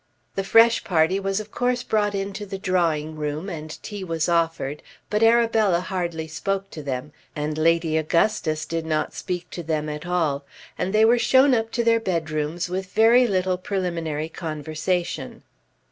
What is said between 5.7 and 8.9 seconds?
hardly spoke to them, and Lady Augustus did